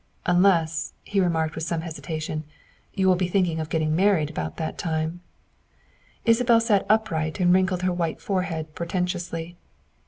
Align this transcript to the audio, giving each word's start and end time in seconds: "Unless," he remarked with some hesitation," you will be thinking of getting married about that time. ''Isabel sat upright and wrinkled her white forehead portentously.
"Unless," 0.25 0.93
he 1.03 1.19
remarked 1.21 1.53
with 1.53 1.63
some 1.63 1.81
hesitation," 1.81 2.43
you 2.95 3.07
will 3.07 3.13
be 3.15 3.27
thinking 3.27 3.59
of 3.59 3.69
getting 3.69 3.95
married 3.95 4.31
about 4.31 4.57
that 4.57 4.79
time. 4.79 5.21
''Isabel 6.25 6.59
sat 6.59 6.87
upright 6.89 7.39
and 7.39 7.53
wrinkled 7.53 7.83
her 7.83 7.93
white 7.93 8.19
forehead 8.19 8.73
portentously. 8.73 9.57